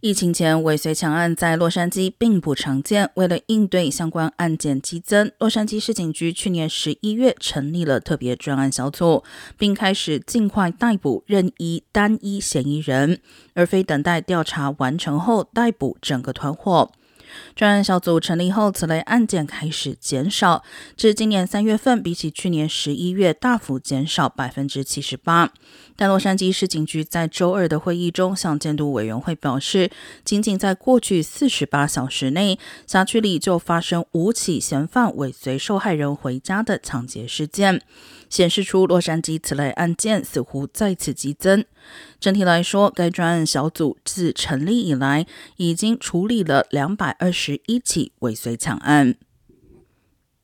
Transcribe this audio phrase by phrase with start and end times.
[0.00, 3.10] 疫情前尾随抢案在洛杉矶并不常见。
[3.14, 9.24] 为了应对相关案件激增，洛杉矶市警局去年十一月成立了特别专案小组，
[9.56, 13.20] 并开始尽快逮捕任意单一嫌疑人，
[13.54, 16.92] 而非等待调查完成后逮捕整个团伙。
[17.56, 20.62] 专案小组成立后，此类案件开始减少，
[20.94, 25.50] 至今年三月份，比起去年十一月大幅减少百分之七十八。
[25.96, 29.90] 但洛杉矶市警局在周二的会议中向监督委员会表示，
[30.22, 37.80] 仅仅在过去四十八小时内，辖区里就发生五起嫌犯尾随受害人回家的抢劫事件，
[38.28, 41.64] 显示出洛杉矶此类案件似乎再次激增。
[42.18, 45.26] 整体来说，该专案小组自成立以来，
[45.56, 49.16] 已经处理了两百二十一起尾随抢案。